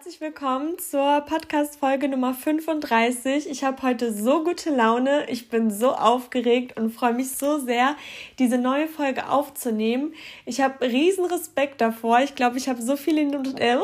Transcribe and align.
Herzlich 0.00 0.22
willkommen 0.22 0.78
zur 0.78 1.20
Podcast-Folge 1.20 2.08
Nummer 2.08 2.32
35. 2.32 3.50
Ich 3.50 3.64
habe 3.64 3.82
heute 3.82 4.14
so 4.14 4.42
gute 4.42 4.70
Laune. 4.70 5.28
Ich 5.28 5.50
bin 5.50 5.70
so 5.70 5.90
aufgeregt 5.90 6.78
und 6.78 6.90
freue 6.90 7.12
mich 7.12 7.32
so 7.32 7.58
sehr, 7.58 7.96
diese 8.38 8.56
neue 8.56 8.88
Folge 8.88 9.28
aufzunehmen. 9.28 10.14
Ich 10.46 10.62
habe 10.62 10.86
riesen 10.86 11.26
Respekt 11.26 11.82
davor. 11.82 12.20
Ich 12.20 12.34
glaube, 12.34 12.56
ich 12.56 12.70
habe 12.70 12.80
so 12.80 12.96
viele 12.96 13.26
Notizen. 13.26 13.60
Äh, 13.60 13.78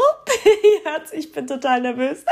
ich 1.13 1.33
bin 1.33 1.47
total 1.47 1.83
nervös. 1.83 2.25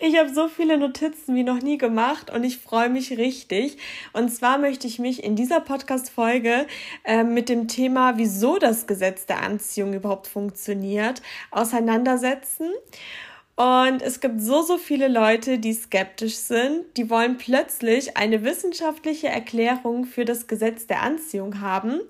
Ich 0.00 0.18
habe 0.18 0.32
so 0.32 0.48
viele 0.48 0.78
Notizen 0.78 1.34
wie 1.34 1.42
noch 1.42 1.60
nie 1.60 1.76
gemacht 1.76 2.30
und 2.30 2.44
ich 2.44 2.58
freue 2.58 2.88
mich 2.88 3.16
richtig. 3.18 3.76
Und 4.12 4.30
zwar 4.30 4.58
möchte 4.58 4.86
ich 4.86 4.98
mich 4.98 5.22
in 5.22 5.36
dieser 5.36 5.60
Podcast-Folge 5.60 6.66
äh, 7.04 7.24
mit 7.24 7.48
dem 7.48 7.68
Thema, 7.68 8.16
wieso 8.16 8.58
das 8.58 8.86
Gesetz 8.86 9.26
der 9.26 9.42
Anziehung 9.42 9.92
überhaupt 9.92 10.26
funktioniert, 10.26 11.22
auseinandersetzen. 11.50 12.70
Und 13.62 14.02
es 14.02 14.18
gibt 14.18 14.40
so, 14.40 14.62
so 14.62 14.76
viele 14.76 15.06
Leute, 15.06 15.60
die 15.60 15.72
skeptisch 15.72 16.34
sind, 16.34 16.84
die 16.96 17.08
wollen 17.08 17.38
plötzlich 17.38 18.16
eine 18.16 18.42
wissenschaftliche 18.42 19.28
Erklärung 19.28 20.04
für 20.04 20.24
das 20.24 20.48
Gesetz 20.48 20.88
der 20.88 21.02
Anziehung 21.02 21.60
haben. 21.60 22.00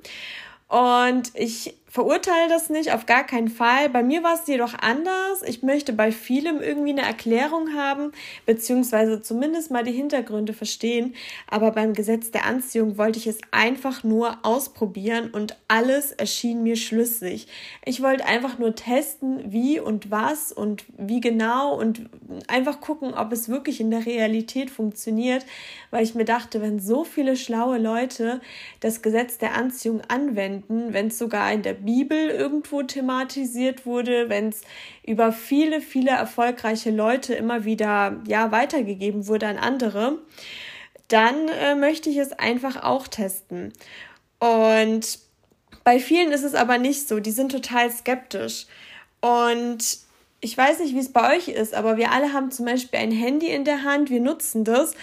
Und 0.69 1.30
ich 1.34 1.77
verurteile 1.92 2.48
das 2.48 2.70
nicht, 2.70 2.95
auf 2.95 3.05
gar 3.05 3.23
keinen 3.24 3.48
Fall. 3.48 3.91
Bei 3.91 4.02
mir 4.02 4.23
war 4.23 4.33
es 4.33 4.46
jedoch 4.46 4.73
anders. 4.80 5.42
Ich 5.45 5.62
möchte 5.62 5.92
bei 5.92 6.10
vielem 6.10 6.62
irgendwie 6.62 6.92
eine 6.92 7.02
Erklärung 7.02 7.74
haben, 7.74 8.12
beziehungsweise 8.46 9.20
zumindest 9.20 9.70
mal 9.70 9.84
die 9.84 9.92
Hintergründe 9.92 10.55
verstehen. 10.55 11.14
Aber 11.48 11.70
beim 11.73 11.92
Gesetz 11.92 12.30
der 12.30 12.47
Anziehung 12.47 12.97
wollte 12.97 13.19
ich 13.19 13.27
es 13.27 13.41
einfach 13.50 14.05
nur 14.05 14.38
ausprobieren 14.42 15.28
und 15.33 15.59
alles 15.69 16.12
erschien 16.12 16.62
mir 16.62 16.77
schlüssig. 16.77 17.47
Ich 17.84 18.02
wollte 18.02 18.24
einfach 18.24 18.59
nur 18.59 18.74
testen, 18.74 19.52
wie 19.52 19.78
und 19.78 20.11
was 20.11 20.50
und 20.50 20.86
wie 20.97 21.20
genau 21.20 21.78
und 21.78 22.08
einfach 22.48 22.80
gucken, 22.80 23.12
ob 23.12 23.33
es 23.33 23.50
wirklich 23.50 23.83
in 23.83 23.91
der 23.91 24.06
Realität 24.06 24.70
funktioniert, 24.70 25.45
weil 25.91 26.05
ich 26.05 26.14
mir 26.14 26.24
dachte, 26.24 26.62
wenn 26.62 26.80
so 26.80 27.05
viele 27.05 27.36
schlaue 27.36 27.77
Leute 27.77 28.41
das 28.80 29.02
Gesetz 29.02 29.36
der 29.36 29.55
Anziehung 29.55 30.00
anwenden, 30.08 30.95
wenn 30.95 31.08
es 31.08 31.19
sogar 31.19 31.52
in 31.52 31.61
der 31.61 31.81
Bibel 31.84 32.28
irgendwo 32.28 32.83
thematisiert 32.83 33.86
wurde, 33.86 34.28
wenn 34.28 34.48
es 34.48 34.62
über 35.06 35.33
viele, 35.33 35.80
viele 35.80 36.11
erfolgreiche 36.11 36.91
Leute 36.91 37.34
immer 37.34 37.64
wieder 37.64 38.20
ja 38.27 38.50
weitergegeben 38.52 39.27
wurde 39.27 39.47
an 39.47 39.58
andere, 39.58 40.19
dann 41.08 41.48
äh, 41.48 41.74
möchte 41.74 42.11
ich 42.11 42.16
es 42.16 42.33
einfach 42.33 42.83
auch 42.83 43.06
testen. 43.06 43.72
Und 44.39 45.19
bei 45.84 45.98
vielen 45.98 46.33
ist 46.33 46.44
es 46.44 46.55
aber 46.55 46.78
nicht 46.78 47.08
so, 47.08 47.20
die 47.20 47.30
sind 47.30 47.52
total 47.52 47.91
skeptisch. 47.91 48.67
Und 49.20 49.98
ich 50.41 50.56
weiß 50.56 50.80
nicht, 50.80 50.94
wie 50.94 50.98
es 50.98 51.12
bei 51.12 51.36
euch 51.36 51.48
ist, 51.48 51.74
aber 51.74 51.96
wir 51.96 52.11
alle 52.11 52.33
haben 52.33 52.50
zum 52.50 52.67
Beispiel 52.67 52.98
ein 52.98 53.12
Handy 53.12 53.48
in 53.48 53.64
der 53.64 53.84
Hand, 53.84 54.11
wir 54.11 54.20
nutzen 54.20 54.64
das. 54.64 54.94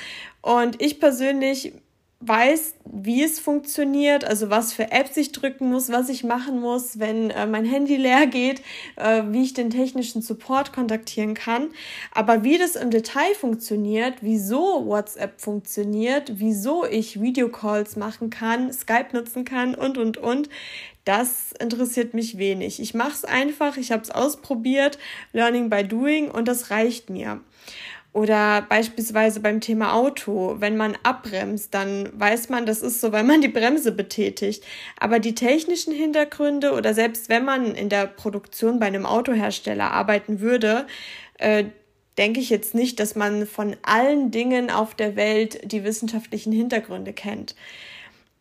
Und 0.41 0.81
ich 0.81 0.99
persönlich 0.99 1.73
weiß, 2.22 2.75
wie 2.84 3.23
es 3.23 3.39
funktioniert, 3.39 4.25
also 4.25 4.50
was 4.50 4.73
für 4.73 4.92
Apps 4.92 5.16
ich 5.16 5.31
drücken 5.31 5.70
muss, 5.70 5.89
was 5.89 6.09
ich 6.09 6.26
machen 6.26 6.59
muss, 6.59 7.00
wenn 7.00 7.30
äh, 7.30 7.45
mein 7.45 7.64
Handy 7.64 7.95
leer 7.95 8.28
geht, 8.28 8.61
äh, 8.98 9.23
wie 9.28 9.44
ich 9.44 9.53
den 9.53 9.70
technischen 9.70 10.22
Support 10.22 10.73
kontaktieren 10.73 11.34
kann. 11.34 11.70
Aber 12.11 12.44
wie 12.44 12.58
das 12.58 12.76
im 12.76 12.89
Detail 12.89 13.34
funktioniert, 13.39 14.16
wieso 14.20 14.86
WhatsApp 14.86 15.39
funktioniert, 15.39 16.34
wieso 16.36 16.86
ich 16.86 17.22
Videocalls 17.22 17.95
machen 17.95 18.30
kann, 18.30 18.73
Skype 18.73 19.14
nutzen 19.14 19.45
kann 19.45 19.73
und, 19.73 19.98
und, 19.98 20.17
und, 20.17 20.50
das 21.06 21.54
interessiert 21.59 22.14
mich 22.14 22.38
wenig. 22.38 22.80
Ich 22.80 22.94
mache 22.94 23.14
es 23.14 23.26
einfach, 23.26 23.78
ich 23.78 23.92
habe 23.92 24.04
es 24.04 24.11
ausprobiert, 24.11 25.00
Learning 25.31 25.70
by 25.70 25.83
Doing 25.83 26.30
und 26.30 26.48
das 26.48 26.70
reicht 26.70 27.09
mir. 27.09 27.39
Oder 28.11 28.64
beispielsweise 28.64 29.39
beim 29.39 29.61
Thema 29.61 29.93
Auto, 29.93 30.55
wenn 30.59 30.75
man 30.75 30.97
abbremst, 31.03 31.73
dann 31.73 32.09
weiß 32.20 32.49
man, 32.49 32.65
das 32.65 32.81
ist 32.81 33.02
so, 33.02 33.11
weil 33.11 33.23
man 33.23 33.42
die 33.42 33.47
Bremse 33.49 33.92
betätigt. 33.92 34.64
Aber 34.99 35.20
die 35.20 35.36
technischen 35.36 35.93
Hintergründe 35.93 36.73
oder 36.73 36.95
selbst 36.95 37.30
wenn 37.30 37.45
man 37.45 37.75
in 37.75 37.89
der 37.89 38.08
Produktion 38.08 38.80
bei 38.80 38.87
einem 38.87 39.05
Autohersteller 39.05 39.92
arbeiten 39.92 40.39
würde, 40.39 40.87
äh, 41.37 41.65
denke 42.17 42.39
ich 42.39 42.49
jetzt 42.49 42.73
nicht, 42.73 42.99
dass 42.99 43.15
man 43.15 43.45
von 43.45 43.77
allen 43.83 44.31
Dingen 44.31 44.71
auf 44.71 44.95
der 44.95 45.15
Welt 45.15 45.71
die 45.71 45.83
wissenschaftlichen 45.83 46.52
Hintergründe 46.52 47.14
kennt. 47.14 47.55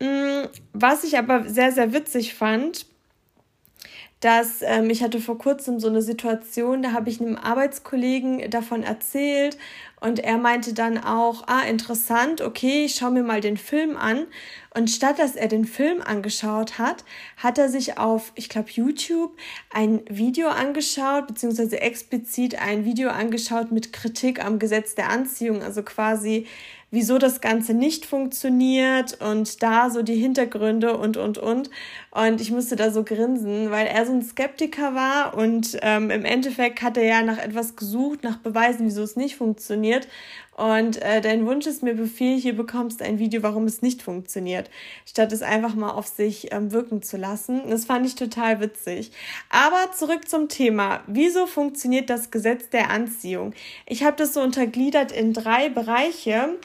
Mm, 0.00 0.46
was 0.72 1.04
ich 1.04 1.18
aber 1.18 1.48
sehr, 1.48 1.72
sehr 1.72 1.92
witzig 1.92 2.34
fand, 2.34 2.86
dass 4.20 4.62
ähm, 4.62 4.90
ich 4.90 5.02
hatte 5.02 5.20
vor 5.20 5.38
kurzem 5.38 5.78
so 5.78 5.88
eine 5.88 6.02
Situation, 6.02 6.82
da 6.82 6.92
habe 6.92 7.10
ich 7.10 7.20
einem 7.20 7.36
Arbeitskollegen 7.36 8.50
davon 8.50 8.82
erzählt 8.82 9.56
und 10.00 10.20
er 10.20 10.38
meinte 10.38 10.74
dann 10.74 10.98
auch, 10.98 11.44
ah, 11.46 11.62
interessant, 11.62 12.40
okay, 12.40 12.84
ich 12.84 12.94
schaue 12.94 13.10
mir 13.10 13.22
mal 13.22 13.40
den 13.40 13.56
Film 13.56 13.96
an. 13.96 14.26
Und 14.74 14.90
statt 14.90 15.18
dass 15.18 15.34
er 15.34 15.48
den 15.48 15.64
Film 15.64 16.02
angeschaut 16.02 16.78
hat, 16.78 17.04
hat 17.36 17.58
er 17.58 17.68
sich 17.68 17.98
auf, 17.98 18.32
ich 18.36 18.48
glaube, 18.48 18.70
YouTube 18.70 19.36
ein 19.72 20.02
Video 20.08 20.48
angeschaut, 20.48 21.26
beziehungsweise 21.26 21.80
explizit 21.80 22.60
ein 22.60 22.84
Video 22.84 23.08
angeschaut 23.08 23.72
mit 23.72 23.92
Kritik 23.92 24.44
am 24.44 24.58
Gesetz 24.58 24.94
der 24.94 25.08
Anziehung, 25.08 25.62
also 25.62 25.82
quasi 25.82 26.46
wieso 26.90 27.18
das 27.18 27.40
Ganze 27.40 27.74
nicht 27.74 28.06
funktioniert 28.06 29.20
und 29.20 29.62
da 29.62 29.90
so 29.90 30.02
die 30.02 30.16
Hintergründe 30.16 30.96
und, 30.96 31.16
und, 31.16 31.36
und. 31.36 31.70
Und 32.10 32.40
ich 32.40 32.50
musste 32.50 32.76
da 32.76 32.90
so 32.90 33.04
grinsen, 33.04 33.70
weil 33.70 33.86
er 33.86 34.06
so 34.06 34.12
ein 34.12 34.22
Skeptiker 34.22 34.94
war 34.94 35.36
und 35.36 35.78
ähm, 35.82 36.10
im 36.10 36.24
Endeffekt 36.24 36.82
hat 36.82 36.96
er 36.96 37.04
ja 37.04 37.22
nach 37.22 37.38
etwas 37.38 37.76
gesucht, 37.76 38.24
nach 38.24 38.38
Beweisen, 38.38 38.86
wieso 38.86 39.02
es 39.02 39.16
nicht 39.16 39.36
funktioniert. 39.36 39.87
Und 40.58 41.00
äh, 41.02 41.20
dein 41.20 41.46
Wunsch 41.46 41.66
ist 41.66 41.84
mir 41.84 41.94
Befehl, 41.94 42.36
hier 42.36 42.56
bekommst 42.56 43.00
du 43.00 43.04
ein 43.04 43.20
Video, 43.20 43.44
warum 43.44 43.66
es 43.66 43.80
nicht 43.80 44.02
funktioniert, 44.02 44.68
statt 45.06 45.30
es 45.30 45.40
einfach 45.40 45.76
mal 45.76 45.92
auf 45.92 46.08
sich 46.08 46.52
ähm, 46.52 46.72
wirken 46.72 47.00
zu 47.00 47.16
lassen. 47.16 47.62
Das 47.70 47.84
fand 47.84 48.04
ich 48.04 48.16
total 48.16 48.60
witzig. 48.60 49.12
Aber 49.50 49.92
zurück 49.92 50.28
zum 50.28 50.48
Thema. 50.48 51.04
Wieso 51.06 51.46
funktioniert 51.46 52.10
das 52.10 52.32
Gesetz 52.32 52.70
der 52.70 52.90
Anziehung? 52.90 53.54
Ich 53.86 54.02
habe 54.02 54.16
das 54.16 54.34
so 54.34 54.40
untergliedert 54.40 55.12
in 55.12 55.32
drei 55.32 55.68
Bereiche. 55.68 56.56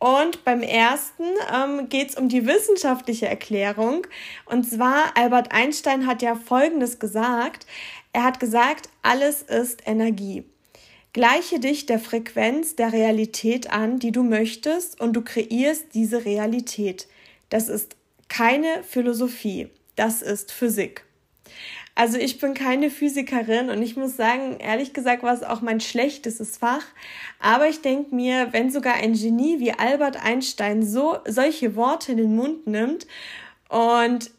Und 0.00 0.44
beim 0.44 0.62
ersten 0.62 1.24
ähm, 1.54 1.88
geht 1.88 2.10
es 2.10 2.16
um 2.16 2.28
die 2.28 2.46
wissenschaftliche 2.46 3.28
Erklärung. 3.28 4.08
Und 4.44 4.68
zwar, 4.68 5.16
Albert 5.16 5.52
Einstein 5.52 6.06
hat 6.08 6.20
ja 6.20 6.34
Folgendes 6.34 6.98
gesagt. 6.98 7.64
Er 8.12 8.24
hat 8.24 8.40
gesagt, 8.40 8.88
alles 9.02 9.42
ist 9.42 9.86
Energie. 9.86 10.44
Gleiche 11.16 11.60
dich 11.60 11.86
der 11.86 11.98
Frequenz 11.98 12.76
der 12.76 12.92
Realität 12.92 13.72
an, 13.72 13.98
die 13.98 14.12
du 14.12 14.22
möchtest, 14.22 15.00
und 15.00 15.14
du 15.14 15.22
kreierst 15.22 15.94
diese 15.94 16.26
Realität. 16.26 17.06
Das 17.48 17.70
ist 17.70 17.96
keine 18.28 18.82
Philosophie, 18.82 19.70
das 19.94 20.20
ist 20.20 20.52
Physik. 20.52 21.06
Also 21.94 22.18
ich 22.18 22.38
bin 22.38 22.52
keine 22.52 22.90
Physikerin 22.90 23.70
und 23.70 23.80
ich 23.80 23.96
muss 23.96 24.14
sagen, 24.14 24.58
ehrlich 24.58 24.92
gesagt 24.92 25.22
war 25.22 25.32
es 25.32 25.42
auch 25.42 25.62
mein 25.62 25.80
schlechtestes 25.80 26.58
Fach. 26.58 26.84
Aber 27.40 27.66
ich 27.66 27.80
denke 27.80 28.14
mir, 28.14 28.48
wenn 28.52 28.70
sogar 28.70 28.96
ein 28.96 29.14
Genie 29.14 29.58
wie 29.58 29.72
Albert 29.72 30.22
Einstein 30.22 30.84
so 30.84 31.16
solche 31.26 31.76
Worte 31.76 32.12
in 32.12 32.18
den 32.18 32.36
Mund 32.36 32.66
nimmt 32.66 33.06
und 33.70 34.30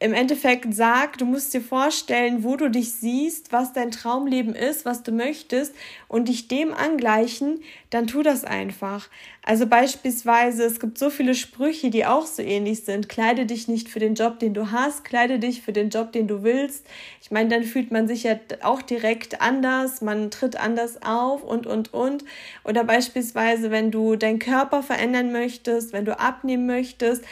im 0.00 0.12
Endeffekt 0.12 0.72
sagt, 0.74 1.20
du 1.20 1.24
musst 1.24 1.52
dir 1.52 1.60
vorstellen, 1.60 2.44
wo 2.44 2.54
du 2.54 2.70
dich 2.70 2.92
siehst, 2.92 3.52
was 3.52 3.72
dein 3.72 3.90
Traumleben 3.90 4.54
ist, 4.54 4.84
was 4.84 5.02
du 5.02 5.10
möchtest 5.10 5.74
und 6.06 6.28
dich 6.28 6.46
dem 6.46 6.72
angleichen, 6.72 7.60
dann 7.90 8.06
tu 8.06 8.22
das 8.22 8.44
einfach. 8.44 9.08
Also 9.42 9.66
beispielsweise, 9.66 10.64
es 10.64 10.78
gibt 10.78 10.98
so 10.98 11.10
viele 11.10 11.34
Sprüche, 11.34 11.90
die 11.90 12.06
auch 12.06 12.26
so 12.26 12.42
ähnlich 12.42 12.84
sind. 12.84 13.08
Kleide 13.08 13.44
dich 13.44 13.66
nicht 13.66 13.88
für 13.88 13.98
den 13.98 14.14
Job, 14.14 14.38
den 14.38 14.54
du 14.54 14.70
hast, 14.70 15.04
kleide 15.04 15.40
dich 15.40 15.62
für 15.62 15.72
den 15.72 15.88
Job, 15.88 16.12
den 16.12 16.28
du 16.28 16.44
willst. 16.44 16.86
Ich 17.20 17.32
meine, 17.32 17.48
dann 17.48 17.64
fühlt 17.64 17.90
man 17.90 18.06
sich 18.06 18.22
ja 18.22 18.38
auch 18.62 18.82
direkt 18.82 19.40
anders, 19.40 20.00
man 20.00 20.30
tritt 20.30 20.56
anders 20.60 21.02
auf 21.02 21.42
und, 21.42 21.66
und, 21.66 21.92
und. 21.92 22.24
Oder 22.62 22.84
beispielsweise, 22.84 23.72
wenn 23.72 23.90
du 23.90 24.14
deinen 24.14 24.38
Körper 24.38 24.84
verändern 24.84 25.32
möchtest, 25.32 25.92
wenn 25.92 26.04
du 26.04 26.18
abnehmen 26.20 26.66
möchtest, 26.66 27.24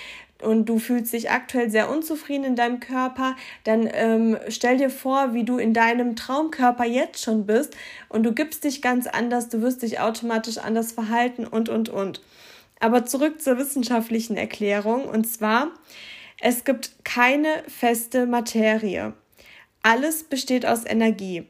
und 0.42 0.66
du 0.66 0.78
fühlst 0.78 1.12
dich 1.12 1.30
aktuell 1.30 1.70
sehr 1.70 1.90
unzufrieden 1.90 2.44
in 2.44 2.56
deinem 2.56 2.80
Körper, 2.80 3.36
dann 3.64 3.88
ähm, 3.92 4.36
stell 4.48 4.76
dir 4.76 4.90
vor, 4.90 5.34
wie 5.34 5.44
du 5.44 5.58
in 5.58 5.72
deinem 5.72 6.16
Traumkörper 6.16 6.84
jetzt 6.84 7.22
schon 7.22 7.46
bist 7.46 7.76
und 8.08 8.22
du 8.22 8.32
gibst 8.32 8.64
dich 8.64 8.82
ganz 8.82 9.06
anders, 9.06 9.48
du 9.48 9.62
wirst 9.62 9.82
dich 9.82 10.00
automatisch 10.00 10.58
anders 10.58 10.92
verhalten 10.92 11.46
und, 11.46 11.68
und, 11.68 11.88
und. 11.88 12.20
Aber 12.78 13.06
zurück 13.06 13.40
zur 13.40 13.58
wissenschaftlichen 13.58 14.36
Erklärung 14.36 15.04
und 15.06 15.24
zwar, 15.26 15.70
es 16.40 16.64
gibt 16.64 16.92
keine 17.04 17.48
feste 17.68 18.26
Materie. 18.26 19.14
Alles 19.82 20.24
besteht 20.24 20.66
aus 20.66 20.84
Energie. 20.84 21.46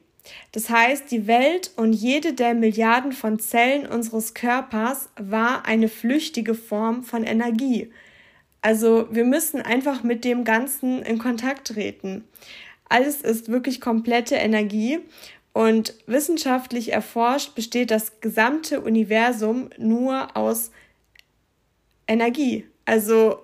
Das 0.52 0.70
heißt, 0.70 1.10
die 1.10 1.26
Welt 1.26 1.70
und 1.76 1.92
jede 1.92 2.32
der 2.32 2.54
Milliarden 2.54 3.12
von 3.12 3.38
Zellen 3.38 3.86
unseres 3.86 4.34
Körpers 4.34 5.08
war 5.16 5.66
eine 5.66 5.88
flüchtige 5.88 6.54
Form 6.54 7.04
von 7.04 7.24
Energie. 7.24 7.90
Also 8.66 9.06
wir 9.12 9.22
müssen 9.22 9.62
einfach 9.62 10.02
mit 10.02 10.24
dem 10.24 10.42
Ganzen 10.42 11.00
in 11.02 11.18
Kontakt 11.18 11.68
treten. 11.68 12.24
Alles 12.88 13.22
ist 13.22 13.48
wirklich 13.48 13.80
komplette 13.80 14.34
Energie 14.34 14.98
Und 15.56 15.94
wissenschaftlich 16.06 16.92
erforscht 16.92 17.54
besteht 17.54 17.90
das 17.90 18.20
gesamte 18.20 18.82
Universum 18.82 19.70
nur 19.78 20.36
aus 20.36 20.70
Energie. 22.06 22.66
Also 22.84 23.38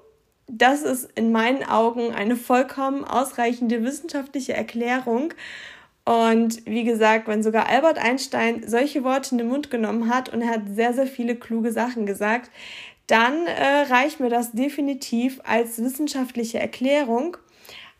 das 0.47 0.83
ist 0.83 1.09
in 1.15 1.33
meinen 1.33 1.65
Augen 1.65 2.13
eine 2.13 2.37
vollkommen 2.37 3.07
ausreichende 3.07 3.83
wissenschaftliche 3.83 4.53
Erklärung. 4.53 5.33
Und 6.05 6.67
wie 6.67 6.85
gesagt, 6.85 7.29
wenn 7.29 7.43
sogar 7.43 7.67
Albert 7.71 7.97
Einstein 7.97 8.69
solche 8.69 9.05
Worte 9.05 9.31
in 9.33 9.39
den 9.39 9.49
Mund 9.49 9.71
genommen 9.71 10.11
hat 10.15 10.29
und 10.29 10.43
er 10.43 10.51
hat 10.51 10.63
sehr, 10.71 10.93
sehr 10.93 11.07
viele 11.07 11.35
kluge 11.35 11.73
Sachen 11.73 12.05
gesagt, 12.05 12.51
dann 13.13 13.47
äh, 13.47 13.83
reicht 13.91 14.21
mir 14.21 14.31
das 14.31 14.53
definitiv 14.53 15.39
als 15.45 15.77
wissenschaftliche 15.83 16.59
Erklärung. 16.59 17.37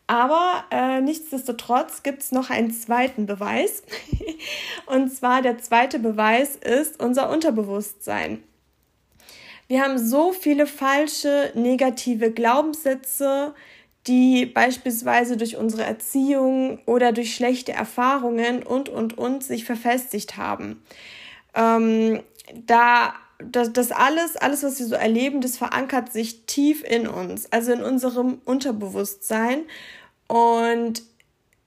Aber 0.07 0.65
äh, 0.71 1.03
nichtsdestotrotz 1.03 2.03
gibt 2.03 2.23
es 2.23 2.33
noch 2.33 2.49
einen 2.49 2.71
zweiten 2.71 3.27
Beweis. 3.27 3.83
und 4.87 5.13
zwar 5.13 5.43
der 5.43 5.59
zweite 5.59 5.99
Beweis 5.99 6.57
ist 6.57 7.03
unser 7.03 7.29
Unterbewusstsein. 7.29 8.43
Wir 9.69 9.83
haben 9.83 9.99
so 9.99 10.33
viele 10.33 10.67
falsche 10.67 11.53
negative 11.55 12.31
Glaubenssätze, 12.33 13.55
die 14.07 14.47
beispielsweise 14.47 15.37
durch 15.37 15.59
unsere 15.59 15.83
Erziehung 15.83 16.79
oder 16.87 17.13
durch 17.13 17.35
schlechte 17.35 17.73
Erfahrungen 17.73 18.63
und, 18.63 18.89
und, 18.89 19.19
und 19.19 19.45
sich 19.45 19.67
verfestigt 19.67 20.39
haben. 20.39 20.83
Ähm, 21.55 22.23
da 22.67 23.15
das, 23.51 23.73
das 23.73 23.91
alles, 23.91 24.37
alles, 24.37 24.63
was 24.63 24.79
wir 24.79 24.87
so 24.87 24.95
erleben, 24.95 25.41
das 25.41 25.57
verankert 25.57 26.13
sich 26.13 26.47
tief 26.47 26.85
in 26.85 27.07
uns, 27.07 27.51
also 27.53 27.73
in 27.73 27.83
unserem 27.83 28.41
Unterbewusstsein. 28.45 29.65
Und 30.29 31.03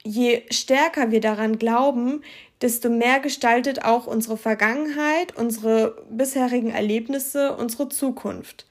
je 0.02 0.42
stärker 0.50 1.10
wir 1.10 1.20
daran 1.20 1.58
glauben, 1.58 2.22
desto 2.60 2.88
mehr 2.88 3.20
gestaltet 3.20 3.84
auch 3.84 4.06
unsere 4.06 4.36
Vergangenheit, 4.36 5.36
unsere 5.36 6.02
bisherigen 6.10 6.70
Erlebnisse, 6.70 7.54
unsere 7.56 7.88
Zukunft. 7.88 8.66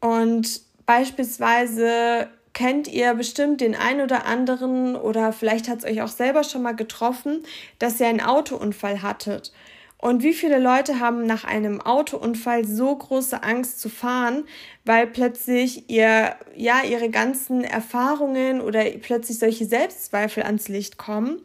Und 0.00 0.60
beispielsweise 0.86 2.28
kennt 2.52 2.86
ihr 2.86 3.14
bestimmt 3.14 3.60
den 3.60 3.74
einen 3.74 4.02
oder 4.02 4.26
anderen 4.26 4.94
oder 4.94 5.32
vielleicht 5.32 5.68
hat 5.68 5.78
es 5.78 5.84
euch 5.84 6.02
auch 6.02 6.08
selber 6.08 6.44
schon 6.44 6.62
mal 6.62 6.76
getroffen, 6.76 7.44
dass 7.78 7.98
ihr 7.98 8.08
einen 8.08 8.20
Autounfall 8.20 9.02
hattet. 9.02 9.52
Und 10.02 10.24
wie 10.24 10.34
viele 10.34 10.58
Leute 10.58 10.98
haben 10.98 11.26
nach 11.26 11.44
einem 11.44 11.80
Autounfall 11.80 12.64
so 12.64 12.96
große 12.96 13.40
Angst 13.44 13.80
zu 13.80 13.88
fahren, 13.88 14.42
weil 14.84 15.06
plötzlich 15.06 15.88
ihr, 15.88 16.34
ja, 16.56 16.82
ihre 16.82 17.08
ganzen 17.08 17.62
Erfahrungen 17.62 18.60
oder 18.60 18.82
plötzlich 19.00 19.38
solche 19.38 19.64
Selbstzweifel 19.64 20.42
ans 20.42 20.66
Licht 20.66 20.98
kommen. 20.98 21.40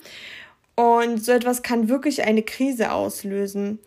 Und 0.73 1.23
so 1.23 1.33
etwas 1.33 1.61
kann 1.61 1.87
wirklich 1.87 2.23
eine 2.23 2.41
Krise 2.41 2.91
auslösen. 2.91 3.77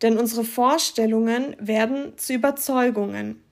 Denn 0.00 0.16
unsere 0.16 0.44
Vorstellungen 0.44 1.56
werden 1.58 2.16
zu 2.16 2.32
Überzeugungen. 2.32 3.42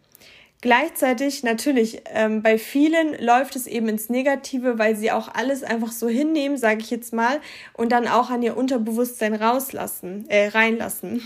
Gleichzeitig 0.60 1.44
natürlich, 1.44 2.02
ähm, 2.12 2.43
bei 2.43 2.58
vielen 2.58 3.16
läuft 3.25 3.55
es 3.55 3.69
eben 3.69 3.88
ins 3.88 4.08
Negative, 4.08 4.76
weil 4.76 4.96
sie 4.96 5.12
auch 5.12 5.32
alles 5.32 5.62
einfach 5.62 5.93
so 5.93 6.08
hinnehmen, 6.08 6.56
sage 6.56 6.81
ich 6.81 6.90
jetzt 6.90 7.12
mal, 7.12 7.40
und 7.75 7.93
dann 7.93 8.08
auch 8.08 8.31
an 8.31 8.43
ihr 8.43 8.56
Unterbewusstsein 8.56 9.34
rauslassen, 9.34 10.28
äh, 10.28 10.49
reinlassen. 10.49 11.22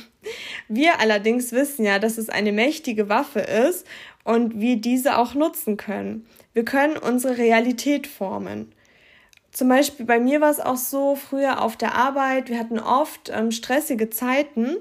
Wir 0.68 1.00
allerdings 1.00 1.52
wissen 1.52 1.86
ja, 1.86 1.98
dass 1.98 2.18
es 2.18 2.28
eine 2.28 2.52
mächtige 2.52 3.08
Waffe 3.08 3.40
ist 3.40 3.86
und 4.22 4.60
wir 4.60 4.76
diese 4.76 5.16
auch 5.16 5.34
nutzen 5.34 5.78
können. 5.78 6.26
Wir 6.52 6.66
können 6.66 6.98
unsere 6.98 7.38
Realität 7.38 8.06
formen. 8.06 8.70
Zum 9.50 9.68
Beispiel 9.68 10.04
bei 10.04 10.20
mir 10.20 10.42
war 10.42 10.50
es 10.50 10.60
auch 10.60 10.76
so, 10.76 11.14
früher 11.14 11.62
auf 11.62 11.76
der 11.76 11.94
Arbeit, 11.94 12.50
wir 12.50 12.58
hatten 12.58 12.78
oft 12.78 13.30
ähm, 13.34 13.50
stressige 13.50 14.10
Zeiten 14.10 14.76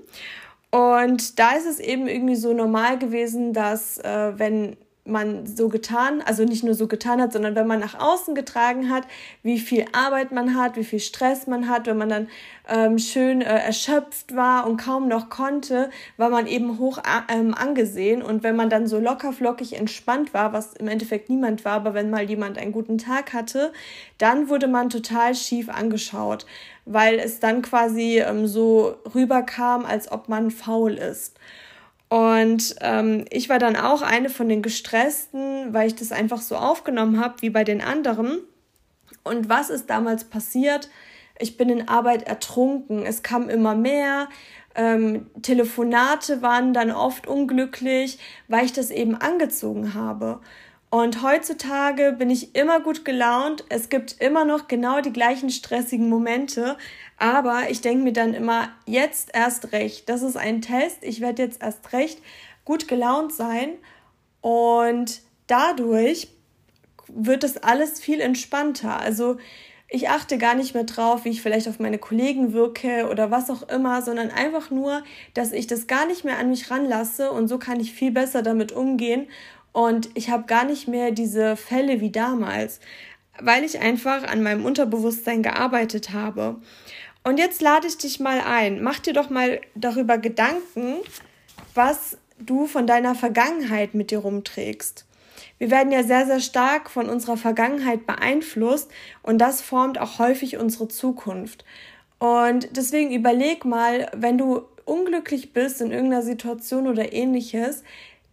und 0.72 1.38
da 1.38 1.52
ist 1.52 1.68
es 1.68 1.80
eben 1.80 2.08
irgendwie 2.08 2.36
so 2.36 2.54
normal 2.54 2.98
gewesen, 2.98 3.54
dass 3.54 3.98
äh, 4.00 4.34
wenn 4.38 4.78
man 5.04 5.48
so 5.48 5.68
getan, 5.68 6.22
also 6.22 6.44
nicht 6.44 6.64
nur 6.64 6.76
so 6.76 6.88
getan 6.88 7.22
hat, 7.22 7.34
sondern 7.34 7.56
wenn 7.56 7.66
man 7.66 7.80
nach 7.80 8.00
außen 8.00 8.36
getragen 8.36 8.90
hat, 8.90 9.04
wie 9.42 9.58
viel 9.58 9.86
Arbeit 9.94 10.32
man 10.32 10.56
hat, 10.56 10.76
wie 10.76 10.84
viel 10.84 11.00
Stress 11.00 11.48
man 11.48 11.68
hat, 11.68 11.88
wenn 11.88 11.98
man 11.98 12.10
dann 12.10 12.28
ähm, 12.70 13.00
schön 13.00 13.42
äh, 13.42 13.46
erschöpft 13.46 14.36
war 14.36 14.68
und 14.68 14.78
kaum 14.78 15.08
noch 15.08 15.30
konnte, 15.30 15.90
war 16.18 16.30
man 16.30 16.46
eben 16.46 16.78
hoch 16.78 17.00
ähm, 17.34 17.56
angesehen. 17.56 18.22
Und 18.22 18.44
wenn 18.44 18.56
man 18.56 18.70
dann 18.70 18.86
so 18.86 19.00
locker 19.00 19.34
flockig 19.34 19.74
entspannt 19.74 20.36
war, 20.36 20.54
was 20.54 20.74
im 20.74 20.88
Endeffekt 20.88 21.30
niemand 21.30 21.66
war, 21.66 21.74
aber 21.74 21.96
wenn 21.96 22.12
mal 22.12 22.30
jemand 22.30 22.60
einen 22.60 22.72
guten 22.72 23.00
Tag 23.00 23.34
hatte, 23.34 23.74
dann 24.20 24.50
wurde 24.50 24.68
man 24.68 24.90
total 24.90 25.34
schief 25.34 25.68
angeschaut, 25.68 26.46
weil 26.94 27.20
es 27.20 27.40
dann 27.40 27.62
quasi 27.62 28.20
ähm, 28.20 28.48
so 28.48 28.96
rüberkam, 29.14 29.86
als 29.86 30.12
ob 30.12 30.30
man 30.30 30.52
faul 30.52 30.94
ist. 30.94 31.38
Und 32.10 32.76
ähm, 32.82 33.26
ich 33.30 33.48
war 33.48 33.58
dann 33.58 33.78
auch 33.78 34.02
eine 34.02 34.30
von 34.30 34.50
den 34.50 34.62
gestressten, 34.62 35.74
weil 35.74 35.88
ich 35.88 35.96
das 35.96 36.12
einfach 36.12 36.42
so 36.42 36.58
aufgenommen 36.58 37.20
habe 37.24 37.42
wie 37.42 37.50
bei 37.50 37.64
den 37.64 37.82
anderen. 37.82 38.40
Und 39.24 39.48
was 39.48 39.70
ist 39.70 39.90
damals 39.90 40.26
passiert? 40.26 40.90
Ich 41.40 41.58
bin 41.58 41.70
in 41.70 41.88
Arbeit 41.88 42.24
ertrunken. 42.24 43.06
Es 43.06 43.24
kam 43.24 43.50
immer 43.50 43.76
mehr. 43.76 44.28
Ähm, 44.76 45.28
Telefonate 45.42 46.42
waren 46.42 46.74
dann 46.74 46.92
oft 46.92 47.28
unglücklich, 47.28 48.20
weil 48.48 48.66
ich 48.66 48.74
das 48.74 48.90
eben 48.90 49.16
angezogen 49.16 49.94
habe. 49.94 50.40
Und 50.94 51.24
heutzutage 51.24 52.12
bin 52.12 52.30
ich 52.30 52.54
immer 52.54 52.82
gut 52.82 53.06
gelaunt. 53.06 53.64
Es 53.70 53.88
gibt 53.88 54.18
immer 54.20 54.44
noch 54.44 54.68
genau 54.68 55.00
die 55.00 55.14
gleichen 55.14 55.50
stressigen 55.50 56.10
Momente. 56.10 56.78
Aber 57.16 57.70
ich 57.70 57.80
denke 57.80 58.04
mir 58.04 58.12
dann 58.12 58.34
immer, 58.34 58.68
jetzt 58.86 59.30
erst 59.34 59.72
recht. 59.72 60.10
Das 60.10 60.22
ist 60.22 60.36
ein 60.36 60.62
Test. 60.62 60.98
Ich 61.02 61.22
werde 61.22 61.44
jetzt 61.44 61.62
erst 61.62 61.94
recht 61.94 62.20
gut 62.66 62.90
gelaunt 62.90 63.32
sein. 63.32 63.70
Und 64.42 65.22
dadurch 65.48 66.28
wird 67.08 67.44
das 67.44 67.56
alles 67.56 68.02
viel 68.02 68.20
entspannter. 68.20 69.00
Also 69.00 69.38
ich 69.88 70.10
achte 70.10 70.38
gar 70.38 70.56
nicht 70.56 70.74
mehr 70.74 70.84
drauf, 70.84 71.24
wie 71.24 71.30
ich 71.30 71.42
vielleicht 71.42 71.70
auf 71.70 71.80
meine 71.80 72.00
Kollegen 72.00 72.52
wirke 72.52 73.08
oder 73.10 73.32
was 73.32 73.50
auch 73.50 73.64
immer, 73.70 74.02
sondern 74.02 74.30
einfach 74.30 74.72
nur, 74.72 75.04
dass 75.34 75.54
ich 75.54 75.68
das 75.68 75.88
gar 75.88 76.06
nicht 76.06 76.26
mehr 76.26 76.38
an 76.38 76.50
mich 76.50 76.70
ranlasse 76.70 77.32
und 77.32 77.48
so 77.48 77.60
kann 77.60 77.80
ich 77.80 77.94
viel 77.94 78.12
besser 78.12 78.42
damit 78.42 78.74
umgehen 78.74 79.28
und 79.74 80.10
ich 80.16 80.30
habe 80.30 80.46
gar 80.46 80.66
nicht 80.66 80.88
mehr 80.88 81.12
diese 81.12 81.56
Fälle 81.56 82.02
wie 82.02 82.12
damals, 82.12 82.80
weil 83.40 83.64
ich 83.64 83.80
einfach 83.80 84.24
an 84.24 84.44
meinem 84.44 84.66
Unterbewusstsein 84.66 85.44
gearbeitet 85.44 86.12
habe. 86.12 86.58
Und 87.24 87.38
jetzt 87.38 87.62
lade 87.62 87.88
ich 87.88 87.98
dich 87.98 88.20
mal 88.20 88.42
ein. 88.42 88.82
Mach 88.82 89.00
dir 89.00 89.14
doch 89.14 89.30
mal 89.30 89.62
darüber 89.76 90.18
Gedanken, 90.18 90.96
was 91.74 92.18
du 92.40 92.66
von 92.66 92.88
deiner 92.88 93.16
Vergangenheit 93.16 93.94
mit 93.94 94.12
dir 94.12 94.20
rumträgst. 94.20 95.06
Wir 95.58 95.70
werden 95.70 95.92
ja 95.92 96.04
sehr, 96.04 96.26
sehr 96.26 96.40
stark 96.40 96.90
von 96.90 97.08
unserer 97.08 97.38
Vergangenheit 97.38 98.08
beeinflusst 98.08 98.90
und 99.22 99.38
das 99.38 99.62
formt 99.62 100.00
auch 100.00 100.18
häufig 100.18 100.58
unsere 100.58 100.88
Zukunft. 100.88 101.64
Und 102.18 102.76
deswegen 102.76 103.12
überleg 103.12 103.66
mal, 103.66 104.10
wenn 104.16 104.38
du 104.38 104.62
unglücklich 104.86 105.54
bist 105.54 105.82
in 105.82 105.92
irgendeiner 105.92 106.24
Situation 106.24 106.88
oder 106.88 107.14
ähnliches, 107.14 107.84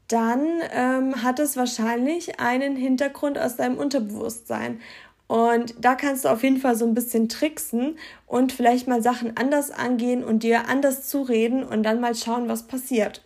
dann 0.09 0.47
ähm, 0.73 1.23
hat 1.23 1.38
es 1.38 1.57
wahrscheinlich 1.57 2.41
einen 2.41 2.77
Hintergrund 2.77 3.38
aus 3.38 3.57
deinem 3.57 3.77
Unterbewusstsein. 3.79 4.81
Und 5.27 5.75
da 5.79 5.95
kannst 5.95 6.25
du 6.25 6.31
auf 6.31 6.43
jeden 6.43 6.57
Fall 6.57 6.75
so 6.75 6.87
ein 6.87 6.95
bisschen 6.95 7.29
tricksen 7.29 7.99
und 8.27 8.50
vielleicht 8.50 8.88
mal 8.88 9.03
Sachen 9.03 9.37
anders 9.37 9.71
angehen 9.71 10.25
und 10.25 10.43
dir 10.43 10.69
anders 10.69 11.07
zureden 11.07 11.62
und 11.62 11.83
dann 11.83 12.00
mal 12.00 12.15
schauen, 12.15 12.49
was 12.49 12.62
passiert. 12.62 13.23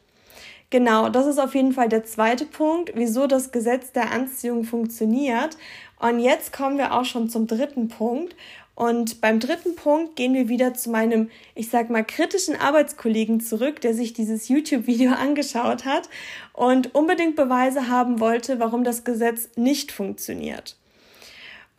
Genau, 0.70 1.10
das 1.10 1.26
ist 1.26 1.38
auf 1.38 1.54
jeden 1.54 1.72
Fall 1.72 1.88
der 1.88 2.04
zweite 2.04 2.46
Punkt, 2.46 2.92
wieso 2.94 3.26
das 3.26 3.52
Gesetz 3.52 3.92
der 3.92 4.10
Anziehung 4.10 4.64
funktioniert. 4.64 5.56
Und 6.00 6.18
jetzt 6.18 6.52
kommen 6.52 6.78
wir 6.78 6.94
auch 6.94 7.04
schon 7.04 7.28
zum 7.28 7.46
dritten 7.46 7.88
Punkt. 7.88 8.34
Und 8.74 9.20
beim 9.20 9.38
dritten 9.38 9.76
Punkt 9.76 10.16
gehen 10.16 10.32
wir 10.32 10.48
wieder 10.48 10.72
zu 10.74 10.90
meinem, 10.90 11.30
ich 11.54 11.68
sag 11.68 11.90
mal, 11.90 12.04
kritischen 12.04 12.56
Arbeitskollegen 12.56 13.40
zurück, 13.40 13.80
der 13.80 13.94
sich 13.94 14.14
dieses 14.14 14.48
YouTube-Video 14.48 15.12
angeschaut 15.18 15.84
hat 15.84 16.08
und 16.52 16.94
unbedingt 16.94 17.36
Beweise 17.36 17.88
haben 17.88 18.18
wollte, 18.20 18.60
warum 18.60 18.82
das 18.84 19.04
Gesetz 19.04 19.50
nicht 19.56 19.92
funktioniert. 19.92 20.76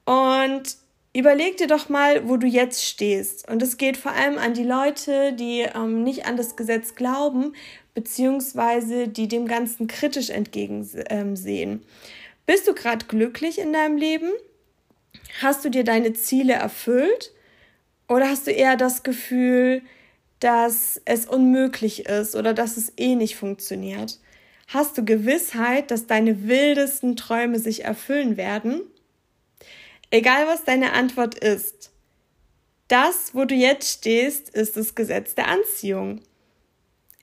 Und 0.06 0.76
überleg 1.16 1.58
dir 1.58 1.68
doch 1.68 1.90
mal, 1.90 2.28
wo 2.28 2.38
du 2.38 2.46
jetzt 2.46 2.86
stehst. 2.86 3.50
Und 3.50 3.64
es 3.64 3.78
geht 3.78 3.98
vor 3.98 4.12
allem 4.12 4.38
an 4.38 4.54
die 4.54 4.64
Leute, 4.64 5.34
die 5.34 5.62
ähm, 5.62 6.04
nicht 6.04 6.26
an 6.26 6.38
das 6.38 6.56
Gesetz 6.56 6.96
glauben, 6.96 7.54
beziehungsweise 7.94 9.08
die 9.08 9.28
dem 9.28 9.48
Ganzen 9.48 9.88
kritisch 9.88 10.30
entgegensehen. 10.30 11.72
Ähm, 11.72 11.82
Bist 12.46 12.68
du 12.68 12.74
gerade 12.74 13.06
glücklich 13.06 13.60
in 13.60 13.74
deinem 13.74 13.98
Leben? 13.98 14.30
Hast 15.42 15.66
du 15.66 15.70
dir 15.70 15.84
deine 15.84 16.14
Ziele 16.14 16.54
erfüllt? 16.54 17.32
Oder 18.08 18.30
hast 18.30 18.48
du 18.48 18.52
eher 18.52 18.76
das 18.76 19.04
Gefühl, 19.04 19.82
dass 20.40 21.02
es 21.06 21.26
unmöglich 21.26 22.06
ist 22.06 22.36
oder 22.36 22.54
dass 22.54 22.78
es 22.78 22.94
eh 22.98 23.16
nicht 23.16 23.36
funktioniert? 23.36 24.20
Hast 24.68 24.98
du 24.98 25.06
Gewissheit, 25.06 25.92
dass 25.92 26.08
deine 26.08 26.48
wildesten 26.48 27.16
Träume 27.16 27.60
sich 27.60 27.84
erfüllen 27.84 28.38
werden? 28.38 28.82
Egal 30.12 30.48
was 30.48 30.64
deine 30.64 30.94
Antwort 30.94 31.36
ist, 31.36 31.92
das, 32.88 33.34
wo 33.34 33.46
du 33.46 33.56
jetzt 33.56 33.92
stehst, 33.92 34.50
ist 34.50 34.78
das 34.78 34.96
Gesetz 34.96 35.36
der 35.36 35.48
Anziehung. 35.48 36.22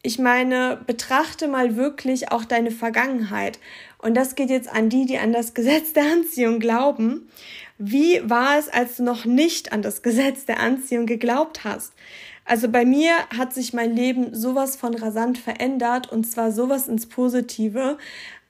Ich 0.03 0.19
meine, 0.19 0.81
betrachte 0.87 1.47
mal 1.47 1.77
wirklich 1.77 2.33
auch 2.33 2.45
deine 2.45 2.71
Vergangenheit. 2.71 3.59
Und 3.99 4.15
das 4.15 4.35
geht 4.35 4.49
jetzt 4.49 4.69
an 4.69 4.89
die, 4.89 5.05
die 5.05 5.19
an 5.19 5.33
das 5.33 5.53
Gesetz 5.53 5.93
der 5.93 6.05
Anziehung 6.05 6.59
glauben. 6.59 7.29
Wie 7.83 8.21
war 8.29 8.59
es, 8.59 8.69
als 8.69 8.99
du 8.99 9.05
noch 9.05 9.25
nicht 9.25 9.73
an 9.73 9.81
das 9.81 10.03
Gesetz 10.03 10.45
der 10.45 10.61
Anziehung 10.61 11.07
geglaubt 11.07 11.65
hast? 11.65 11.95
Also 12.45 12.69
bei 12.69 12.85
mir 12.85 13.13
hat 13.35 13.55
sich 13.55 13.73
mein 13.73 13.97
Leben 13.97 14.35
sowas 14.35 14.77
von 14.77 14.95
rasant 14.95 15.39
verändert 15.39 16.13
und 16.13 16.25
zwar 16.25 16.53
sowas 16.53 16.89
ins 16.89 17.07
Positive. 17.07 17.97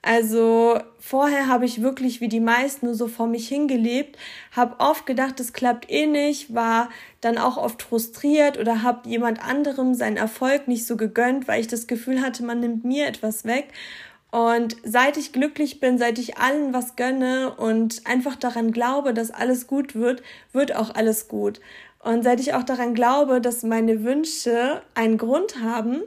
Also 0.02 0.80
vorher 0.98 1.46
habe 1.46 1.64
ich 1.64 1.80
wirklich 1.80 2.20
wie 2.20 2.26
die 2.26 2.40
meisten 2.40 2.86
nur 2.86 2.96
so 2.96 3.06
vor 3.06 3.28
mich 3.28 3.46
hingelebt, 3.46 4.18
habe 4.50 4.80
oft 4.80 5.06
gedacht, 5.06 5.38
es 5.38 5.52
klappt 5.52 5.88
eh 5.88 6.06
nicht, 6.06 6.52
war 6.52 6.88
dann 7.20 7.38
auch 7.38 7.56
oft 7.56 7.82
frustriert 7.82 8.58
oder 8.58 8.82
habe 8.82 9.08
jemand 9.08 9.44
anderem 9.44 9.94
seinen 9.94 10.16
Erfolg 10.16 10.66
nicht 10.66 10.86
so 10.86 10.96
gegönnt, 10.96 11.46
weil 11.46 11.60
ich 11.60 11.68
das 11.68 11.86
Gefühl 11.86 12.20
hatte, 12.20 12.42
man 12.42 12.58
nimmt 12.58 12.84
mir 12.84 13.06
etwas 13.06 13.44
weg. 13.44 13.68
Und 14.30 14.76
seit 14.84 15.16
ich 15.16 15.32
glücklich 15.32 15.80
bin, 15.80 15.98
seit 15.98 16.18
ich 16.18 16.38
allen 16.38 16.72
was 16.72 16.94
gönne 16.94 17.54
und 17.56 18.02
einfach 18.06 18.36
daran 18.36 18.70
glaube, 18.72 19.12
dass 19.12 19.30
alles 19.30 19.66
gut 19.66 19.94
wird, 19.94 20.22
wird 20.52 20.74
auch 20.74 20.94
alles 20.94 21.26
gut. 21.26 21.60
Und 21.98 22.22
seit 22.22 22.40
ich 22.40 22.54
auch 22.54 22.62
daran 22.62 22.94
glaube, 22.94 23.40
dass 23.40 23.62
meine 23.62 24.04
Wünsche 24.04 24.82
einen 24.94 25.18
Grund 25.18 25.60
haben 25.62 26.02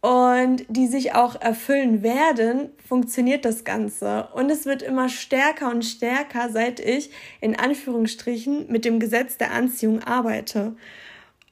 und 0.00 0.64
die 0.68 0.86
sich 0.86 1.14
auch 1.14 1.40
erfüllen 1.40 2.02
werden, 2.02 2.70
funktioniert 2.86 3.44
das 3.44 3.64
Ganze. 3.64 4.28
Und 4.34 4.50
es 4.50 4.66
wird 4.66 4.82
immer 4.82 5.08
stärker 5.08 5.70
und 5.70 5.84
stärker, 5.84 6.50
seit 6.50 6.80
ich 6.80 7.10
in 7.40 7.58
Anführungsstrichen 7.58 8.70
mit 8.70 8.84
dem 8.84 9.00
Gesetz 9.00 9.36
der 9.36 9.52
Anziehung 9.52 10.02
arbeite. 10.02 10.76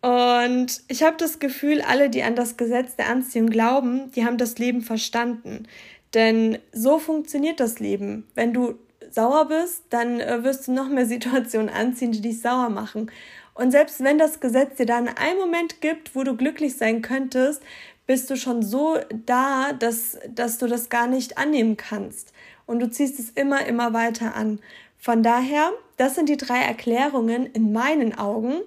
Und 0.03 0.83
ich 0.89 1.05
habe 1.05 1.17
das 1.17 1.39
Gefühl, 1.39 1.81
alle, 1.81 2.11
die 2.11 2.25
an 2.25 2.35
das 2.35 2.57
Gesetz 2.57 2.97
der 2.97 3.09
Anziehung 3.09 3.49
glauben, 3.49 4.11
die 4.13 4.25
haben 4.25 4.37
das 4.37 4.59
Leben 4.59 4.83
verstanden. 4.83 5.69
Denn 6.13 6.59
so 6.73 6.99
funktioniert 6.99 7.61
das 7.61 7.79
Leben. 7.79 8.27
Wenn 8.35 8.53
du 8.53 8.75
sauer 9.11 9.47
bist, 9.47 9.85
dann 9.91 10.21
äh, 10.21 10.43
wirst 10.43 10.67
du 10.67 10.73
noch 10.73 10.89
mehr 10.89 11.07
Situationen 11.15 11.69
anziehen, 11.69 12.13
die 12.13 12.21
dich 12.21 12.41
sauer 12.41 12.69
machen. 12.69 13.11
Und 13.55 13.71
selbst 13.71 14.03
wenn 14.03 14.19
das 14.19 14.41
Gesetz 14.41 14.77
dir 14.77 14.87
dann 14.87 15.09
einen 15.09 15.39
Moment 15.39 15.81
gibt, 15.81 16.17
wo 16.17 16.25
du 16.25 16.37
glücklich 16.37 16.77
sein 16.77 17.03
könntest, 17.03 17.63
bist 18.07 18.29
du 18.29 18.37
schon 18.37 18.63
so 18.63 18.99
da, 19.27 19.73
dass, 19.73 20.19
dass 20.29 20.59
du 20.59 20.67
das 20.67 20.89
gar 20.89 21.07
nicht 21.07 21.39
annehmen 21.39 21.77
kannst. 21.77 22.33
Und 22.67 22.81
du 22.81 22.91
ziehst 22.91 23.19
es 23.21 23.31
immer, 23.31 23.67
immer 23.67 23.93
weiter 23.93 24.35
an. 24.35 24.59
Von 24.99 25.23
daher, 25.23 25.71
das 25.97 26.15
sind 26.15 26.29
die 26.29 26.37
drei 26.37 26.61
Erklärungen 26.63 27.47
in 27.47 27.73
meinen 27.73 28.17
Augen, 28.17 28.61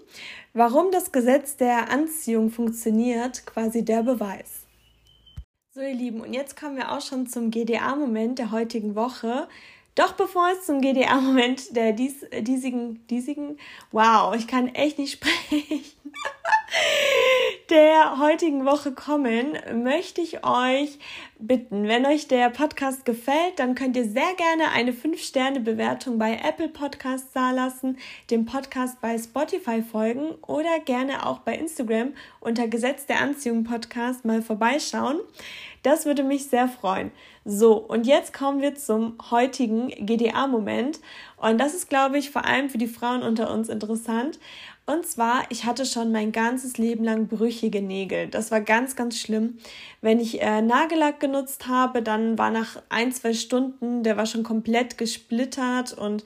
warum 0.55 0.89
das 0.91 1.11
Gesetz 1.11 1.57
der 1.57 1.91
Anziehung 1.91 2.49
funktioniert, 2.49 3.45
quasi 3.45 3.85
der 3.85 4.01
Beweis. 4.01 4.63
So, 5.71 5.81
ihr 5.81 5.93
Lieben, 5.93 6.21
und 6.21 6.33
jetzt 6.33 6.57
kommen 6.57 6.77
wir 6.77 6.93
auch 6.93 7.01
schon 7.01 7.27
zum 7.27 7.51
GDA-Moment 7.51 8.39
der 8.39 8.51
heutigen 8.51 8.95
Woche. 8.95 9.49
Doch 9.93 10.13
bevor 10.13 10.49
es 10.53 10.65
zum 10.65 10.79
GDA-Moment 10.79 11.75
der 11.75 11.91
dies, 11.91 12.25
diesigen, 12.39 13.05
diesigen, 13.07 13.57
wow, 13.91 14.33
ich 14.33 14.47
kann 14.47 14.69
echt 14.69 14.97
nicht 14.97 15.11
sprechen, 15.51 15.81
der 17.69 18.19
heutigen 18.19 18.65
Woche 18.65 18.91
kommen, 18.91 19.57
möchte 19.83 20.21
ich 20.21 20.45
euch 20.45 20.99
bitten, 21.39 21.87
wenn 21.87 22.05
euch 22.05 22.27
der 22.27 22.49
Podcast 22.49 23.05
gefällt, 23.05 23.57
dann 23.57 23.75
könnt 23.75 23.97
ihr 23.97 24.05
sehr 24.05 24.33
gerne 24.37 24.71
eine 24.73 24.91
5-Sterne-Bewertung 24.91 26.17
bei 26.17 26.39
Apple 26.43 26.69
Podcasts 26.69 27.33
lassen, 27.33 27.97
dem 28.31 28.45
Podcast 28.45 29.01
bei 29.01 29.17
Spotify 29.17 29.81
folgen 29.81 30.31
oder 30.47 30.79
gerne 30.79 31.25
auch 31.25 31.39
bei 31.39 31.55
Instagram 31.55 32.13
unter 32.39 32.67
Gesetz 32.67 33.05
der 33.05 33.19
Anziehung 33.19 33.63
Podcast 33.63 34.25
mal 34.25 34.41
vorbeischauen. 34.41 35.19
Das 35.83 36.05
würde 36.05 36.23
mich 36.23 36.47
sehr 36.47 36.67
freuen. 36.67 37.11
So, 37.43 37.75
und 37.75 38.07
jetzt 38.07 38.33
kommen 38.33 38.61
wir 38.61 38.73
zum 38.73 39.17
heutigen 39.29 39.89
GDA-Moment. 39.89 40.99
Und 41.37 41.59
das 41.59 41.75
ist, 41.75 41.89
glaube 41.89 42.17
ich, 42.17 42.31
vor 42.31 42.45
allem 42.45 42.71
für 42.71 42.79
die 42.79 42.87
Frauen 42.87 43.21
unter 43.21 43.53
uns 43.53 43.69
interessant. 43.69 44.39
Und 44.87 45.07
zwar, 45.07 45.45
ich 45.49 45.65
hatte 45.65 45.83
schon 45.83 46.11
mein 46.11 46.31
ganzes 46.31 46.77
Leben 46.77 47.03
lang 47.03 47.27
brüchige 47.27 47.81
Nägel. 47.81 48.27
Das 48.27 48.51
war 48.51 48.61
ganz, 48.61 48.95
ganz 48.95 49.19
schlimm. 49.19 49.57
Wenn 50.01 50.19
ich 50.19 50.41
äh, 50.41 50.61
Nagellack 50.61 51.19
genutzt 51.19 51.67
habe, 51.67 52.03
dann 52.03 52.37
war 52.37 52.51
nach 52.51 52.81
ein, 52.89 53.11
zwei 53.11 53.33
Stunden, 53.33 54.03
der 54.03 54.15
war 54.15 54.27
schon 54.27 54.43
komplett 54.43 54.99
gesplittert 54.99 55.93
und 55.93 56.23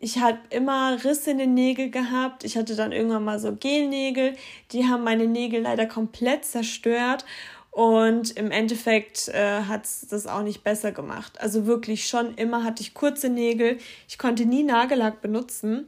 ich 0.00 0.18
habe 0.18 0.38
immer 0.48 0.98
Risse 1.04 1.30
in 1.30 1.38
den 1.38 1.54
Nägeln 1.54 1.90
gehabt. 1.90 2.42
Ich 2.42 2.56
hatte 2.56 2.74
dann 2.74 2.90
irgendwann 2.90 3.22
mal 3.22 3.38
so 3.38 3.54
Gelnägel. 3.54 4.34
Die 4.72 4.86
haben 4.86 5.04
meine 5.04 5.26
Nägel 5.26 5.60
leider 5.60 5.86
komplett 5.86 6.46
zerstört. 6.46 7.26
Und 7.70 8.30
im 8.36 8.50
Endeffekt 8.50 9.28
äh, 9.28 9.60
hat 9.68 9.84
es 9.84 10.06
das 10.08 10.26
auch 10.26 10.42
nicht 10.42 10.64
besser 10.64 10.90
gemacht. 10.90 11.38
Also 11.40 11.66
wirklich 11.66 12.06
schon 12.06 12.34
immer 12.34 12.64
hatte 12.64 12.82
ich 12.82 12.94
kurze 12.94 13.28
Nägel. 13.28 13.76
Ich 14.08 14.16
konnte 14.18 14.46
nie 14.46 14.62
Nagellack 14.62 15.20
benutzen 15.20 15.86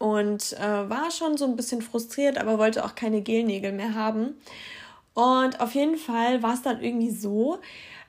und 0.00 0.54
äh, 0.54 0.88
war 0.88 1.10
schon 1.10 1.36
so 1.36 1.44
ein 1.44 1.56
bisschen 1.56 1.82
frustriert, 1.82 2.38
aber 2.38 2.58
wollte 2.58 2.86
auch 2.86 2.94
keine 2.94 3.20
Gelnägel 3.20 3.70
mehr 3.70 3.94
haben. 3.94 4.34
Und 5.12 5.60
auf 5.60 5.74
jeden 5.74 5.98
Fall 5.98 6.42
war 6.42 6.54
es 6.54 6.62
dann 6.62 6.82
irgendwie 6.82 7.10
so, 7.10 7.58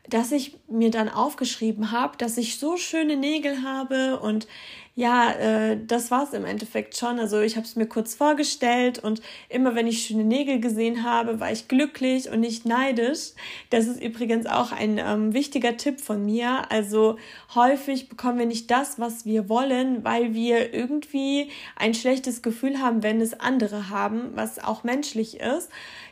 dass 0.08 0.32
ich 0.32 0.58
mir 0.70 0.90
dann 0.90 1.10
aufgeschrieben 1.10 1.92
habe, 1.92 2.18
dass 2.18 2.38
ich 2.38 2.58
so 2.58 2.78
schöne 2.78 3.18
Nägel 3.18 3.62
habe 3.64 4.22
und 4.22 4.48
ja, 4.94 5.32
äh, 5.32 5.78
das 5.88 6.12
war 6.12 6.24
es 6.24 6.34
im 6.34 6.44
Endeffekt 6.44 6.98
schon. 6.98 7.18
Also 7.18 7.40
ich 7.40 7.56
habe 7.56 7.66
es 7.66 7.78
mir 7.78 7.86
kurz 7.86 8.14
vorgestellt 8.14 9.00
und 9.00 9.22
immer 9.48 9.74
wenn 9.74 9.88
ich 9.88 10.04
schöne 10.04 10.26
Nägel 10.26 10.60
gesehen 10.60 11.04
habe, 11.04 11.40
war 11.40 11.52
ich 11.52 11.70
glücklich 11.70 12.30
und 12.30 12.42
nicht 12.42 12.66
neidisch. 12.66 13.32
Das 13.70 13.88
ist 13.88 14.02
übrigens 14.02 14.48
auch 14.48 14.74
ein 14.74 14.98
ähm, 14.98 15.34
wichtiger 15.34 15.78
Tipp 15.78 16.02
von 16.02 16.26
mir. 16.26 16.70
Also 16.70 17.18
häufig 17.56 18.10
bekommen 18.10 18.40
wir 18.40 18.46
nicht 18.46 18.70
das, 18.70 19.00
was 19.00 19.26
wir 19.26 19.48
wollen, 19.48 20.04
weil 20.04 20.34
wir 20.34 20.74
irgendwie 20.74 21.50
ein 21.78 21.94
schlechtes 21.94 22.42
Gefühl 22.42 22.80
haben, 22.80 23.02
wenn 23.02 23.22
es 23.22 23.40
andere 23.40 23.90
haben, 23.90 24.32
was 24.36 24.62
auch 24.62 24.84
menschlich 24.84 25.40
ist 25.40 25.70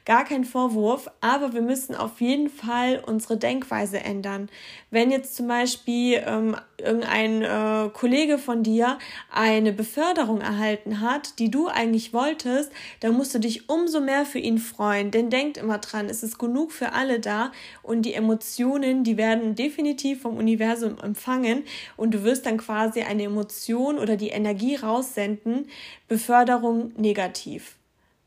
gar 0.10 0.26
kein 0.26 0.44
Vorwurf, 0.44 1.08
aber 1.22 1.54
wir 1.54 1.62
müssen 1.62 1.94
auf 1.94 2.20
jeden 2.20 2.50
Fall 2.50 3.00
unsere 3.06 3.38
Denkweise 3.38 4.00
ändern. 4.00 4.50
Wenn 4.90 5.12
jetzt 5.12 5.36
zum 5.36 5.48
Beispiel 5.48 6.24
ähm, 6.26 6.56
irgendein 6.80 7.44
äh, 7.44 7.90
Kollege 7.90 8.40
von 8.40 8.64
dir 8.70 9.00
eine 9.32 9.74
Beförderung 9.74 10.42
erhalten 10.42 11.02
hat, 11.02 11.40
die 11.40 11.50
du 11.50 11.68
eigentlich 11.68 12.14
wolltest, 12.14 12.72
dann 13.00 13.14
musst 13.14 13.34
du 13.34 13.40
dich 13.40 13.68
umso 13.68 14.00
mehr 14.00 14.26
für 14.26 14.38
ihn 14.38 14.60
freuen. 14.60 15.10
Denn 15.10 15.32
denkt 15.32 15.58
immer 15.58 15.80
dran, 15.80 16.06
es 16.08 16.22
ist 16.22 16.38
genug 16.38 16.72
für 16.72 16.94
alle 16.94 17.20
da 17.20 17.52
und 17.82 18.04
die 18.04 18.14
Emotionen, 18.14 19.04
die 19.04 19.18
werden 19.18 19.56
definitiv 19.56 20.22
vom 20.22 20.38
Universum 20.38 20.98
empfangen 21.02 21.64
und 21.98 22.14
du 22.14 22.24
wirst 22.24 22.46
dann 22.46 22.58
quasi 22.58 23.02
eine 23.02 23.24
Emotion 23.24 23.98
oder 23.98 24.16
die 24.16 24.30
Energie 24.30 24.76
raussenden, 24.76 25.68
Beförderung 26.08 26.92
negativ. 26.96 27.79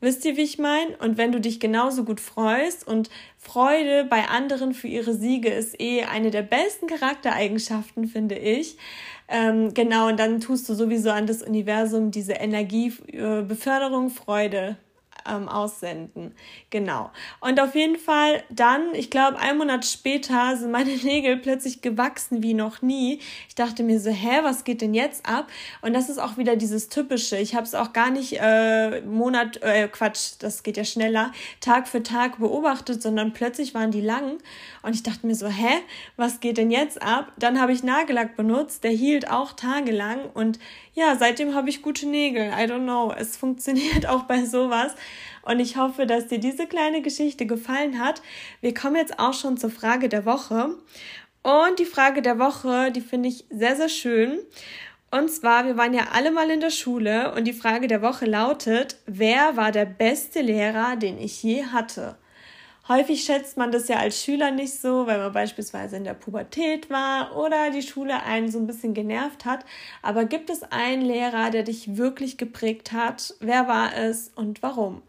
Wisst 0.03 0.25
ihr, 0.25 0.35
wie 0.35 0.41
ich 0.41 0.59
meine? 0.59 0.97
Und 0.97 1.17
wenn 1.17 1.31
du 1.31 1.39
dich 1.39 1.61
genauso 1.61 2.03
gut 2.03 2.19
freust 2.19 2.85
und 2.85 3.09
Freude 3.37 4.03
bei 4.03 4.27
anderen 4.27 4.73
für 4.73 4.89
ihre 4.89 5.13
Siege 5.13 5.47
ist 5.47 5.79
eh 5.79 6.03
eine 6.03 6.29
der 6.29 6.41
besten 6.41 6.87
Charaktereigenschaften, 6.87 8.07
finde 8.07 8.35
ich. 8.35 8.75
Ähm, 9.29 9.73
genau, 9.73 10.09
und 10.09 10.19
dann 10.19 10.41
tust 10.41 10.67
du 10.67 10.73
sowieso 10.73 11.09
an 11.09 11.25
das 11.25 11.41
Universum 11.41 12.11
diese 12.11 12.33
Energie, 12.33 12.91
äh, 13.13 13.43
Freude 14.09 14.75
ähm, 15.29 15.47
aussenden. 15.47 16.33
Genau. 16.69 17.11
Und 17.39 17.59
auf 17.59 17.75
jeden 17.75 17.97
Fall 17.97 18.43
dann, 18.49 18.93
ich 18.93 19.09
glaube, 19.09 19.39
einen 19.39 19.57
Monat 19.57 19.85
später 19.85 20.55
sind 20.57 20.71
meine 20.71 20.95
Nägel 21.03 21.37
plötzlich 21.37 21.81
gewachsen 21.81 22.43
wie 22.43 22.53
noch 22.53 22.81
nie. 22.81 23.19
Ich 23.47 23.55
dachte 23.55 23.83
mir 23.83 23.99
so, 23.99 24.09
hä, 24.09 24.39
was 24.43 24.63
geht 24.63 24.81
denn 24.81 24.93
jetzt 24.93 25.25
ab? 25.25 25.47
Und 25.81 25.93
das 25.93 26.09
ist 26.09 26.17
auch 26.17 26.37
wieder 26.37 26.55
dieses 26.55 26.89
typische. 26.89 27.37
Ich 27.37 27.55
habe 27.55 27.65
es 27.65 27.75
auch 27.75 27.93
gar 27.93 28.09
nicht 28.09 28.37
äh, 28.39 29.01
Monat, 29.01 29.61
äh, 29.61 29.87
Quatsch, 29.87 30.33
das 30.39 30.63
geht 30.63 30.77
ja 30.77 30.83
schneller, 30.83 31.31
Tag 31.59 31.87
für 31.87 32.03
Tag 32.03 32.39
beobachtet, 32.39 33.01
sondern 33.01 33.33
plötzlich 33.33 33.73
waren 33.73 33.91
die 33.91 34.01
lang. 34.01 34.37
Und 34.81 34.95
ich 34.95 35.03
dachte 35.03 35.25
mir 35.25 35.35
so, 35.35 35.47
hä, 35.47 35.81
was 36.17 36.39
geht 36.39 36.57
denn 36.57 36.71
jetzt 36.71 37.01
ab? 37.01 37.31
Dann 37.37 37.59
habe 37.59 37.71
ich 37.71 37.83
Nagellack 37.83 38.35
benutzt, 38.35 38.83
der 38.83 38.91
hielt 38.91 39.29
auch 39.29 39.53
tagelang 39.53 40.29
und 40.33 40.59
ja, 40.93 41.15
seitdem 41.17 41.55
habe 41.55 41.69
ich 41.69 41.81
gute 41.81 42.07
Nägel. 42.07 42.49
I 42.49 42.65
don't 42.65 42.83
know. 42.83 43.11
Es 43.17 43.35
funktioniert 43.35 44.05
auch 44.09 44.23
bei 44.23 44.45
sowas. 44.45 44.93
Und 45.41 45.59
ich 45.59 45.77
hoffe, 45.77 46.05
dass 46.05 46.27
dir 46.27 46.39
diese 46.39 46.67
kleine 46.67 47.01
Geschichte 47.01 47.45
gefallen 47.45 47.99
hat. 47.99 48.21
Wir 48.61 48.73
kommen 48.73 48.95
jetzt 48.95 49.19
auch 49.19 49.33
schon 49.33 49.57
zur 49.57 49.71
Frage 49.71 50.07
der 50.07 50.25
Woche. 50.25 50.75
Und 51.41 51.79
die 51.79 51.85
Frage 51.85 52.21
der 52.21 52.39
Woche, 52.39 52.91
die 52.91 53.01
finde 53.01 53.29
ich 53.29 53.45
sehr, 53.49 53.75
sehr 53.75 53.89
schön. 53.89 54.39
Und 55.11 55.29
zwar, 55.29 55.65
wir 55.65 55.77
waren 55.77 55.93
ja 55.93 56.07
alle 56.13 56.31
mal 56.31 56.49
in 56.49 56.61
der 56.61 56.71
Schule 56.71 57.33
und 57.35 57.43
die 57.45 57.53
Frage 57.53 57.87
der 57.87 58.01
Woche 58.01 58.25
lautet, 58.25 58.97
wer 59.05 59.57
war 59.57 59.71
der 59.71 59.85
beste 59.85 60.41
Lehrer, 60.41 60.95
den 60.95 61.19
ich 61.19 61.43
je 61.43 61.65
hatte? 61.65 62.17
Häufig 62.89 63.23
schätzt 63.23 63.55
man 63.55 63.71
das 63.71 63.87
ja 63.87 63.97
als 63.97 64.21
Schüler 64.21 64.51
nicht 64.51 64.73
so, 64.73 65.07
weil 65.07 65.17
man 65.17 65.31
beispielsweise 65.31 65.95
in 65.95 66.03
der 66.03 66.15
Pubertät 66.15 66.89
war 66.89 67.37
oder 67.37 67.71
die 67.71 67.81
Schule 67.81 68.23
einen 68.23 68.51
so 68.51 68.59
ein 68.59 68.67
bisschen 68.67 68.93
genervt 68.93 69.45
hat. 69.45 69.65
Aber 70.01 70.25
gibt 70.25 70.49
es 70.49 70.63
einen 70.63 71.01
Lehrer, 71.01 71.49
der 71.49 71.63
dich 71.63 71.95
wirklich 71.95 72.37
geprägt 72.37 72.91
hat? 72.91 73.35
Wer 73.39 73.69
war 73.69 73.95
es 73.95 74.31
und 74.35 74.61
warum? 74.61 75.01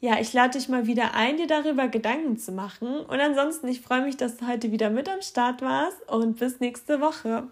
Ja, 0.00 0.20
ich 0.20 0.34
lade 0.34 0.58
dich 0.58 0.68
mal 0.68 0.86
wieder 0.86 1.14
ein, 1.14 1.38
dir 1.38 1.46
darüber 1.46 1.88
Gedanken 1.88 2.36
zu 2.36 2.52
machen. 2.52 3.00
Und 3.00 3.20
ansonsten, 3.20 3.68
ich 3.68 3.80
freue 3.80 4.02
mich, 4.02 4.18
dass 4.18 4.36
du 4.36 4.46
heute 4.46 4.70
wieder 4.70 4.90
mit 4.90 5.08
am 5.08 5.22
Start 5.22 5.62
warst 5.62 6.06
und 6.10 6.38
bis 6.38 6.60
nächste 6.60 7.00
Woche. 7.00 7.48